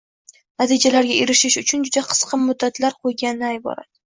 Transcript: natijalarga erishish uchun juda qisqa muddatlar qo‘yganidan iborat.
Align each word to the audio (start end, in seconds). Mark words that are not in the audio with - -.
natijalarga 0.61 1.17
erishish 1.25 1.59
uchun 1.63 1.85
juda 1.91 2.05
qisqa 2.09 2.41
muddatlar 2.47 2.99
qo‘yganidan 3.05 3.57
iborat. 3.63 3.89